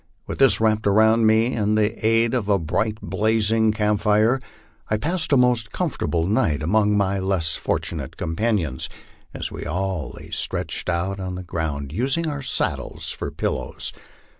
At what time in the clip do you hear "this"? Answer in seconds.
0.39-0.59